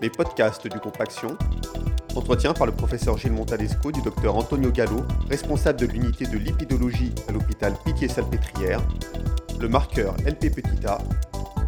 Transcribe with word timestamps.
les 0.00 0.10
podcasts 0.10 0.66
du 0.66 0.78
groupe 0.78 1.00
Action. 1.00 1.36
Entretien 2.14 2.52
par 2.52 2.66
le 2.66 2.72
professeur 2.72 3.18
Gilles 3.18 3.32
Montalesco 3.32 3.92
du 3.92 4.02
docteur 4.02 4.36
Antonio 4.36 4.70
Gallo, 4.70 5.04
responsable 5.28 5.80
de 5.80 5.86
l'unité 5.86 6.26
de 6.26 6.38
lipidologie 6.38 7.12
à 7.28 7.32
l'hôpital 7.32 7.74
Pitié-Salpêtrière. 7.84 8.80
Le 9.60 9.68
marqueur 9.68 10.16
LP 10.26 10.54
petit 10.54 10.86
a. 10.86 10.98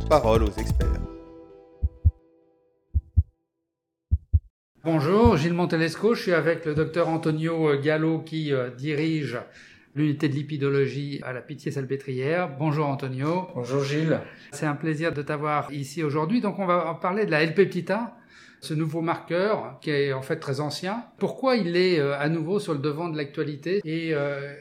Parole 0.08 0.44
aux 0.44 0.52
experts. 0.52 0.88
Bonjour, 4.84 5.36
Gilles 5.36 5.54
Montalesco, 5.54 6.14
je 6.14 6.22
suis 6.22 6.32
avec 6.32 6.64
le 6.64 6.74
docteur 6.74 7.08
Antonio 7.08 7.78
Gallo 7.78 8.20
qui 8.20 8.52
euh, 8.52 8.70
dirige 8.70 9.38
l'unité 9.98 10.28
de 10.28 10.34
lipidologie 10.34 11.20
à 11.24 11.32
la 11.32 11.42
Pitié-Salpêtrière. 11.42 12.56
Bonjour 12.56 12.86
Antonio. 12.86 13.48
Bonjour 13.54 13.82
Gilles. 13.82 14.20
C'est 14.52 14.66
un 14.66 14.76
plaisir 14.76 15.12
de 15.12 15.22
t'avoir 15.22 15.72
ici 15.72 16.04
aujourd'hui. 16.04 16.40
Donc 16.40 16.58
on 16.60 16.66
va 16.66 16.96
parler 17.02 17.26
de 17.26 17.32
la 17.32 17.42
L-peptita, 17.42 18.16
ce 18.60 18.74
nouveau 18.74 19.00
marqueur 19.00 19.78
qui 19.80 19.90
est 19.90 20.12
en 20.12 20.22
fait 20.22 20.36
très 20.36 20.60
ancien. 20.60 21.04
Pourquoi 21.18 21.56
il 21.56 21.76
est 21.76 21.98
euh, 21.98 22.16
à 22.16 22.28
nouveau 22.28 22.60
sur 22.60 22.74
le 22.74 22.78
devant 22.78 23.08
de 23.08 23.16
l'actualité 23.16 23.80
et 23.84 24.14
euh, 24.14 24.54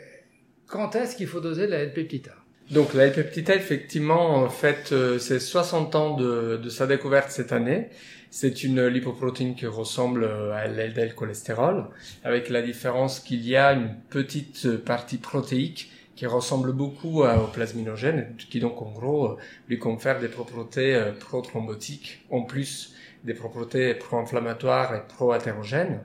quand 0.65 0.95
est-ce 0.95 1.15
qu'il 1.15 1.27
faut 1.27 1.39
doser 1.39 1.67
la 1.67 1.77
L-peptita 1.79 2.31
donc 2.71 2.93
la 2.93 3.05
L-peptita, 3.05 3.55
effectivement, 3.55 4.35
en 4.35 4.49
fait, 4.49 4.91
euh, 4.91 5.19
c'est 5.19 5.39
60 5.39 5.95
ans 5.95 6.17
de, 6.17 6.59
de, 6.61 6.69
sa 6.69 6.87
découverte 6.87 7.31
cette 7.31 7.51
année. 7.51 7.89
C'est 8.29 8.63
une 8.63 8.85
lipoprotéine 8.87 9.55
qui 9.55 9.67
ressemble 9.67 10.29
à 10.53 10.67
LDL 10.67 11.15
cholestérol, 11.15 11.85
avec 12.25 12.49
la 12.49 12.61
différence 12.61 13.21
qu'il 13.21 13.47
y 13.47 13.55
a 13.55 13.71
une 13.71 13.95
petite 14.09 14.77
partie 14.79 15.17
protéique 15.17 15.91
qui 16.17 16.25
ressemble 16.25 16.73
beaucoup 16.73 17.23
au 17.23 17.47
plasminogène, 17.53 18.35
qui 18.49 18.59
donc 18.59 18.81
en 18.81 18.91
gros 18.91 19.37
lui 19.69 19.79
confère 19.79 20.19
des 20.19 20.27
propriétés 20.27 21.01
pro-thrombotiques 21.21 22.25
en 22.29 22.41
plus 22.41 22.93
des 23.23 23.33
propriétés 23.33 23.93
pro-inflammatoires 23.93 24.93
et 24.93 25.01
pro-athérogènes. 25.07 26.01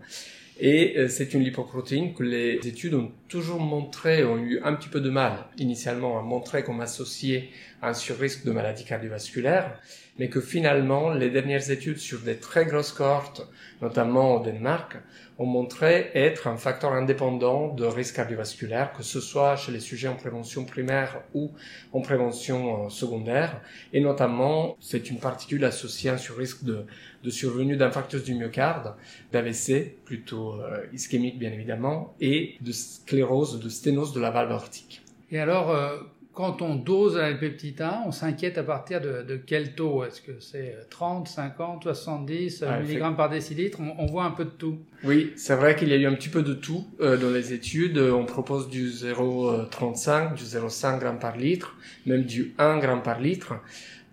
Et 0.65 0.97
euh, 0.97 1.09
c'est 1.09 1.34
une 1.34 1.42
lipoprotéine 1.42 2.14
que 2.14 2.23
les 2.23 2.61
études 2.69 2.95
ont 2.95 3.11
toujours 3.27 3.59
montré, 3.59 4.25
ont 4.25 4.39
eu 4.39 4.61
un 4.62 4.75
petit 4.75 4.89
peu 4.89 5.00
de 5.00 5.11
mal 5.11 5.47
initialement 5.59 6.20
à 6.20 6.23
montrer 6.23 6.62
comme 6.62 6.81
associée 6.81 7.50
un 7.83 7.94
surrisque 7.94 8.44
de 8.44 8.52
maladie 8.52 8.84
cardiovasculaire, 8.84 9.78
mais 10.19 10.28
que 10.28 10.41
finalement 10.41 11.11
les 11.11 11.30
dernières 11.30 11.70
études 11.70 11.98
sur 11.98 12.20
des 12.20 12.36
très 12.36 12.64
grosses 12.64 12.92
cohortes, 12.92 13.48
notamment 13.80 14.36
au 14.36 14.44
Danemark, 14.44 14.98
ont 15.38 15.47
montré 15.47 16.10
être 16.14 16.47
un 16.47 16.56
facteur 16.56 16.92
indépendant 16.92 17.69
de 17.69 17.84
risque 17.84 18.16
cardiovasculaire, 18.16 18.92
que 18.92 19.03
ce 19.03 19.20
soit 19.20 19.56
chez 19.56 19.72
les 19.72 19.80
sujets 19.80 20.08
en 20.08 20.14
prévention 20.14 20.64
primaire 20.64 21.22
ou 21.34 21.50
en 21.92 22.00
prévention 22.00 22.86
euh, 22.86 22.88
secondaire. 22.88 23.60
Et 23.92 24.00
notamment, 24.00 24.77
c'est 24.80 25.10
une 25.10 25.19
particule 25.19 25.64
associée 25.64 26.10
à 26.10 26.14
un 26.14 26.19
surrisque 26.19 26.62
de, 26.64 26.84
de 27.25 27.30
survenue 27.30 27.77
d'infarctus 27.77 28.22
du 28.22 28.34
myocarde, 28.34 28.94
d'AVC, 29.33 29.97
plutôt 30.05 30.60
euh, 30.60 30.86
ischémique 30.92 31.38
bien 31.38 31.50
évidemment, 31.50 32.14
et 32.20 32.56
de 32.60 32.70
sclérose, 32.70 33.58
de 33.58 33.69
sténose 33.69 34.12
de 34.12 34.20
la 34.20 34.30
valve 34.30 34.53
aortique. 34.53 35.03
Et 35.30 35.38
alors, 35.41 35.70
euh, 35.70 35.97
quand 36.33 36.62
on 36.62 36.77
dose 36.77 37.16
la 37.16 37.34
peptida, 37.34 38.02
on 38.06 38.11
s'inquiète 38.11 38.56
à 38.56 38.62
partir 38.62 39.00
de, 39.00 39.22
de 39.22 39.36
quel 39.36 39.75
taux? 39.75 40.02
Est-ce 40.05 40.22
que 40.22 40.41
c'est 40.41 40.77
30, 40.88 41.28
50, 41.28 41.83
70 41.83 42.62
mg 42.62 43.16
par 43.16 43.28
décilitre? 43.28 43.78
On, 43.98 44.06
voit 44.06 44.25
un 44.25 44.30
peu 44.30 44.47
de 44.47 44.50
tout. 44.50 44.78
Oui, 45.05 45.33
c'est 45.36 45.55
vrai 45.55 45.77
qu'il 45.77 45.88
y 45.88 45.92
a 45.92 45.97
eu 45.97 46.06
un 46.06 46.14
petit 46.14 46.30
peu 46.30 46.42
de 46.42 46.55
tout 46.55 46.86
euh, 47.00 47.19
dans 47.19 47.30
les 47.30 47.53
études. 47.53 47.98
On 47.98 48.25
propose 48.25 48.69
du 48.69 48.88
0,35, 48.88 50.34
du 50.34 50.44
0,5 50.44 51.00
g 51.00 51.06
par 51.20 51.36
litre, 51.36 51.77
même 52.06 52.22
du 52.22 52.55
1 52.58 52.80
g 52.80 52.88
par 53.05 53.20
litre. 53.20 53.55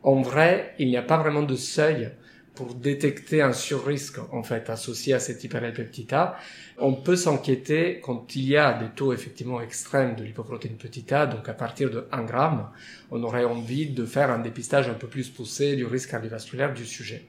En 0.04 0.22
vrai, 0.22 0.76
il 0.78 0.88
n'y 0.88 0.98
a 0.98 1.02
pas 1.02 1.18
vraiment 1.18 1.44
de 1.44 1.56
seuil 1.56 2.12
pour 2.60 2.76
détecter 2.76 3.42
un 3.42 3.54
surrisque 3.54 4.20
en 4.34 4.44
fait 4.44 4.70
associé 4.70 5.14
à 5.14 5.20
cette 5.20 5.42
hyperlipeptida, 5.42 6.36
on 6.78 6.94
peut 6.94 7.16
s'inquiéter 7.16 8.02
quand 8.02 8.36
il 8.36 8.50
y 8.50 8.58
a 8.58 8.74
des 8.74 8.90
taux 8.90 9.14
effectivement 9.14 9.62
extrêmes 9.62 10.18
de 10.18 10.26
lipoprotéine 10.26 10.76
petit 10.76 11.14
a, 11.14 11.26
donc 11.26 11.48
à 11.48 11.54
partir 11.54 11.90
de 11.90 12.06
1 12.12 12.24
gramme, 12.24 12.68
on 13.12 13.24
aurait 13.24 13.46
envie 13.46 13.86
de 13.92 14.06
faire 14.06 14.30
un 14.30 14.40
dépistage 14.40 14.90
un 14.90 14.94
peu 14.94 15.08
plus 15.08 15.30
poussé 15.30 15.78
du 15.78 15.86
risque 15.86 16.10
cardiovasculaire 16.10 16.74
du 16.74 16.86
sujet. 16.86 17.28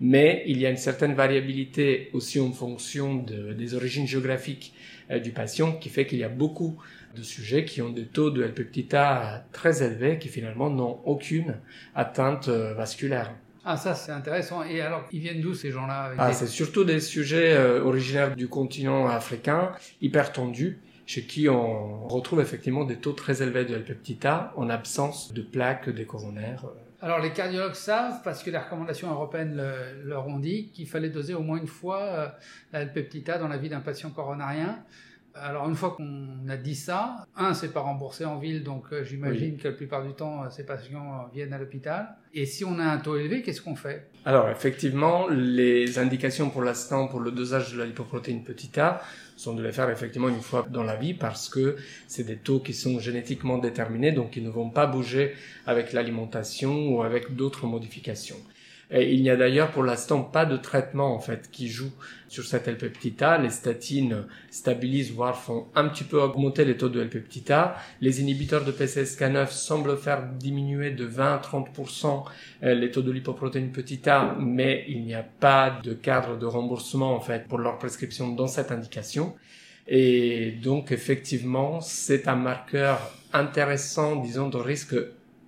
Mais 0.00 0.44
il 0.46 0.56
y 0.56 0.64
a 0.64 0.70
une 0.70 0.78
certaine 0.78 1.12
variabilité 1.12 2.08
aussi 2.14 2.40
en 2.40 2.50
fonction 2.50 3.16
de, 3.16 3.52
des 3.52 3.74
origines 3.74 4.06
géographiques 4.06 4.72
euh, 5.10 5.18
du 5.18 5.32
patient 5.32 5.72
qui 5.72 5.90
fait 5.90 6.06
qu'il 6.06 6.20
y 6.20 6.24
a 6.24 6.30
beaucoup 6.30 6.78
de 7.14 7.22
sujets 7.22 7.66
qui 7.66 7.82
ont 7.82 7.90
des 7.90 8.06
taux 8.06 8.30
de 8.30 8.42
L-peptida 8.42 9.44
très 9.52 9.82
élevés 9.82 10.18
qui 10.18 10.28
finalement 10.28 10.70
n'ont 10.70 11.00
aucune 11.04 11.56
atteinte 11.94 12.48
euh, 12.48 12.72
vasculaire. 12.72 13.34
Ah 13.72 13.76
ça 13.76 13.94
c'est 13.94 14.10
intéressant. 14.10 14.64
Et 14.64 14.80
alors 14.80 15.04
ils 15.12 15.20
viennent 15.20 15.40
d'où 15.40 15.54
ces 15.54 15.70
gens-là 15.70 16.10
Ah 16.18 16.32
c'est 16.32 16.48
surtout 16.48 16.82
des 16.82 16.98
sujets 16.98 17.52
euh, 17.52 17.84
originaires 17.84 18.34
du 18.34 18.48
continent 18.48 19.06
africain, 19.06 19.70
hyper 20.00 20.32
tendus, 20.32 20.80
chez 21.06 21.22
qui 21.22 21.48
on 21.48 22.08
retrouve 22.08 22.40
effectivement 22.40 22.84
des 22.84 22.96
taux 22.96 23.12
très 23.12 23.42
élevés 23.42 23.64
de 23.64 23.76
L-peptida 23.76 24.52
en 24.56 24.68
absence 24.70 25.32
de 25.32 25.42
plaques 25.42 25.88
des 25.88 26.04
coronaires. 26.04 26.64
Alors 27.00 27.20
les 27.20 27.32
cardiologues 27.32 27.74
savent, 27.74 28.22
parce 28.24 28.42
que 28.42 28.50
les 28.50 28.58
recommandations 28.58 29.08
européennes 29.08 29.62
leur 30.04 30.26
ont 30.26 30.40
dit 30.40 30.70
qu'il 30.74 30.88
fallait 30.88 31.08
doser 31.08 31.34
au 31.34 31.42
moins 31.42 31.58
une 31.58 31.68
fois 31.68 32.00
euh, 32.00 32.28
la 32.72 32.80
L-peptida 32.80 33.38
dans 33.38 33.48
la 33.48 33.56
vie 33.56 33.68
d'un 33.68 33.80
patient 33.80 34.10
coronarien. 34.10 34.80
Alors 35.34 35.68
une 35.68 35.76
fois 35.76 35.90
qu'on 35.90 36.48
a 36.48 36.56
dit 36.56 36.74
ça, 36.74 37.26
un, 37.36 37.54
c'est 37.54 37.72
pas 37.72 37.80
remboursé 37.80 38.24
en 38.24 38.38
ville, 38.38 38.64
donc 38.64 38.84
euh, 38.92 39.04
j'imagine 39.04 39.56
que 39.56 39.68
la 39.68 39.74
plupart 39.74 40.04
du 40.04 40.12
temps, 40.12 40.42
euh, 40.42 40.50
ces 40.50 40.66
patients 40.66 41.14
euh, 41.14 41.34
viennent 41.34 41.52
à 41.52 41.58
l'hôpital. 41.58 42.08
Et 42.34 42.46
si 42.46 42.64
on 42.64 42.78
a 42.78 42.84
un 42.84 42.98
taux 42.98 43.16
élevé, 43.16 43.42
qu'est-ce 43.42 43.62
qu'on 43.62 43.76
fait? 43.76 44.10
Alors 44.24 44.50
effectivement, 44.50 45.28
les 45.28 45.98
indications 45.98 46.50
pour 46.50 46.62
l'instant 46.62 47.06
pour 47.06 47.20
le 47.20 47.30
dosage 47.30 47.72
de 47.72 47.78
la 47.78 47.86
lipoprotéine 47.86 48.42
petit 48.42 48.78
a 48.80 49.00
sont 49.36 49.54
de 49.54 49.62
les 49.62 49.72
faire 49.72 49.88
effectivement 49.88 50.28
une 50.28 50.42
fois 50.42 50.66
dans 50.68 50.82
la 50.82 50.96
vie 50.96 51.14
parce 51.14 51.48
que 51.48 51.76
c'est 52.06 52.24
des 52.24 52.36
taux 52.36 52.60
qui 52.60 52.74
sont 52.74 52.98
génétiquement 52.98 53.58
déterminés, 53.58 54.12
donc 54.12 54.36
ils 54.36 54.44
ne 54.44 54.50
vont 54.50 54.70
pas 54.70 54.86
bouger 54.86 55.34
avec 55.66 55.92
l'alimentation 55.92 56.88
ou 56.88 57.02
avec 57.02 57.34
d'autres 57.34 57.66
modifications. 57.66 58.36
Et 58.92 59.14
il 59.14 59.22
n'y 59.22 59.30
a 59.30 59.36
d'ailleurs 59.36 59.70
pour 59.70 59.84
l'instant 59.84 60.22
pas 60.22 60.44
de 60.44 60.56
traitement 60.56 61.14
en 61.14 61.20
fait 61.20 61.48
qui 61.50 61.68
joue 61.68 61.92
sur 62.28 62.44
cette 62.44 62.66
L-peptida. 62.66 63.38
Les 63.38 63.50
statines 63.50 64.24
stabilisent 64.50 65.12
voire 65.12 65.36
font 65.36 65.66
un 65.76 65.88
petit 65.88 66.02
peu 66.02 66.20
augmenter 66.20 66.64
les 66.64 66.76
taux 66.76 66.88
de 66.88 67.00
L-peptida. 67.00 67.76
Les 68.00 68.20
inhibiteurs 68.20 68.64
de 68.64 68.72
PCSK9 68.72 69.50
semblent 69.50 69.96
faire 69.96 70.26
diminuer 70.26 70.90
de 70.90 71.04
20 71.04 71.34
à 71.34 71.38
30% 71.38 72.24
euh, 72.64 72.74
les 72.74 72.90
taux 72.90 73.02
de 73.02 73.12
lipoprotéine 73.12 73.70
petit 73.70 74.08
a, 74.08 74.36
mais 74.40 74.84
il 74.88 75.04
n'y 75.04 75.14
a 75.14 75.22
pas 75.22 75.80
de 75.82 75.94
cadre 75.94 76.36
de 76.36 76.46
remboursement 76.46 77.14
en 77.14 77.20
fait 77.20 77.46
pour 77.46 77.58
leur 77.58 77.78
prescription 77.78 78.32
dans 78.32 78.48
cette 78.48 78.72
indication. 78.72 79.36
Et 79.86 80.52
donc 80.62 80.90
effectivement, 80.90 81.80
c'est 81.80 82.26
un 82.26 82.36
marqueur 82.36 82.98
intéressant, 83.32 84.16
disons, 84.16 84.48
de 84.48 84.56
risque 84.56 84.96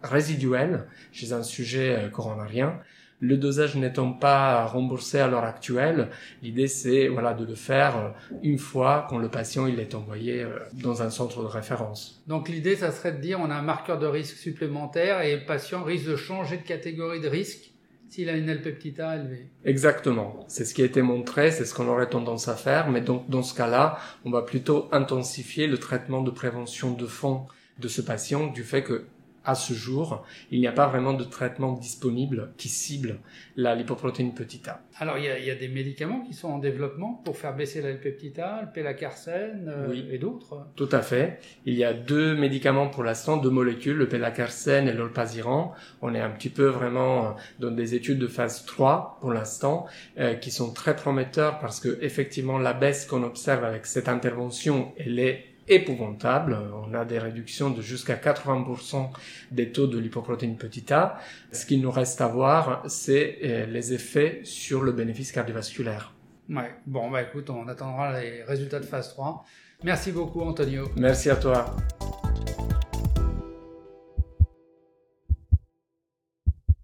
résiduel 0.03 0.85
chez 1.13 1.33
un 1.33 1.43
sujet 1.43 1.97
euh, 1.97 2.09
coronarien. 2.09 2.81
Le 3.25 3.37
dosage 3.37 3.77
n'étant 3.77 4.13
pas 4.13 4.67
remboursé 4.67 5.21
à 5.21 5.29
l'heure 5.29 5.45
actuelle, 5.45 6.09
l'idée 6.43 6.67
c'est 6.67 7.07
voilà 7.07 7.35
de 7.35 7.45
le 7.45 7.55
faire 7.55 7.97
euh, 7.97 8.09
une 8.43 8.59
fois 8.59 9.07
quand 9.09 9.19
le 9.19 9.29
patient 9.29 9.69
il 9.69 9.79
est 9.79 9.95
envoyé 9.95 10.43
euh, 10.43 10.59
dans 10.73 11.03
un 11.03 11.11
centre 11.11 11.41
de 11.41 11.47
référence. 11.47 12.21
Donc 12.27 12.49
l'idée 12.49 12.75
ça 12.75 12.91
serait 12.91 13.13
de 13.13 13.21
dire 13.21 13.39
on 13.41 13.49
a 13.49 13.55
un 13.55 13.63
marqueur 13.63 14.01
de 14.01 14.07
risque 14.07 14.37
supplémentaire 14.37 15.23
et 15.23 15.37
le 15.37 15.47
patient 15.47 15.85
risque 15.85 16.09
de 16.09 16.17
changer 16.17 16.57
de 16.57 16.63
catégorie 16.63 17.21
de 17.21 17.29
risque 17.29 17.71
s'il 18.09 18.29
a 18.29 18.33
une 18.33 18.49
L-peptida 18.49 19.15
élevée. 19.15 19.47
Exactement. 19.65 20.45
C'est 20.49 20.65
ce 20.65 20.75
qui 20.75 20.83
a 20.83 20.85
été 20.85 21.01
montré, 21.01 21.53
c'est 21.53 21.65
ce 21.65 21.75
qu'on 21.75 21.87
aurait 21.87 22.11
tendance 22.11 22.49
à 22.49 22.57
faire, 22.57 22.91
mais 22.91 23.03
donc 23.03 23.31
dans 23.31 23.45
ce 23.45 23.55
cas-là, 23.55 23.99
on 24.25 24.31
va 24.33 24.43
plutôt 24.43 24.89
intensifier 24.91 25.69
le 25.69 25.79
traitement 25.79 26.23
de 26.23 26.33
prévention 26.33 26.91
de 26.91 27.07
fond 27.07 27.47
de 27.79 27.89
ce 27.89 28.03
patient 28.03 28.49
du 28.49 28.65
fait 28.65 28.83
que 28.83 29.05
à 29.45 29.55
ce 29.55 29.73
jour, 29.73 30.25
il 30.51 30.61
n'y 30.61 30.67
a 30.67 30.73
pas 30.73 30.87
vraiment 30.87 31.15
de 31.15 31.25
traitement 31.25 31.73
disponible 31.73 32.53
qui 32.57 32.69
cible 32.69 33.21
la 33.57 33.75
lipoprotéine 33.75 34.35
petit 34.35 34.63
a. 34.69 34.81
Alors, 34.99 35.19
il 35.19 35.25
y, 35.25 35.29
a, 35.29 35.39
il 35.39 35.45
y 35.45 35.51
a 35.51 35.55
des 35.55 35.69
médicaments 35.69 36.21
qui 36.21 36.35
sont 36.35 36.49
en 36.49 36.59
développement 36.59 37.21
pour 37.25 37.37
faire 37.37 37.55
baisser 37.55 37.83
la 37.83 37.91
L-peptida, 37.91 38.61
le 38.63 38.73
pélacarcène 38.73 39.69
euh, 39.69 39.95
et 40.11 40.19
d'autres 40.19 40.67
Tout 40.77 40.89
à 40.93 41.03
fait. 41.03 41.41
Il 41.67 41.75
y 41.75 41.85
a 41.85 41.93
deux 41.93 42.35
médicaments 42.35 42.89
pour 42.89 43.03
l'instant, 43.03 43.37
deux 43.37 43.51
molécules, 43.51 43.97
le 43.97 44.09
pélacarcène 44.09 44.89
et 44.89 44.93
l'olpasiran. 44.93 45.73
On 46.01 46.15
est 46.15 46.21
un 46.21 46.31
petit 46.31 46.51
peu 46.51 46.67
vraiment 46.67 47.37
dans 47.59 47.71
des 47.71 47.95
études 47.95 48.19
de 48.19 48.29
phase 48.29 48.65
3 48.67 49.19
pour 49.21 49.33
l'instant, 49.33 49.87
euh, 50.19 50.35
qui 50.35 50.51
sont 50.51 50.73
très 50.73 50.97
prometteurs 50.97 51.59
parce 51.59 51.81
que 51.81 51.99
effectivement 52.03 52.59
la 52.59 52.73
baisse 52.73 53.07
qu'on 53.07 53.23
observe 53.23 53.65
avec 53.65 53.87
cette 53.87 54.09
intervention, 54.09 54.93
elle 54.99 55.19
est 55.19 55.52
épouvantable. 55.69 56.59
On 56.87 56.95
a 56.95 57.05
des 57.05 57.19
réductions 57.19 57.71
de 57.71 57.83
jusqu'à 57.83 58.17
80% 58.17 59.11
des 59.51 59.73
taux 59.73 59.87
de 59.87 59.99
lipoprotéine 59.99 60.57
petit 60.57 60.93
a. 60.93 61.19
Ce 61.53 61.67
qu'il 61.67 61.81
nous 61.81 61.91
reste 61.91 62.21
à 62.21 62.29
voir, 62.29 62.83
c'est 62.87 63.39
euh, 63.45 63.67
les 63.67 63.93
effets 63.93 64.41
sur 64.45 64.83
le 64.83 64.93
bénéfice 64.93 65.33
cardiovasculaire. 65.33 66.15
Ouais, 66.49 66.75
bon, 66.87 67.11
bah 67.11 67.23
écoute, 67.23 67.51
on 67.51 67.69
attendra 67.69 68.21
les 68.21 68.43
résultats 68.43 68.81
de 68.81 68.85
phase 68.85 69.11
3. 69.11 69.45
Merci 69.85 70.13
beaucoup, 70.13 70.41
Antonio. 70.43 70.89
Merci 70.97 71.31
à 71.31 71.37
toi. 71.37 71.77